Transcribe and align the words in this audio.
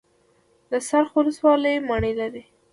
د 0.71 0.73
څرخ 0.87 1.09
ولسوالۍ 1.17 1.75
مڼې 1.89 2.11
لري 2.19 2.43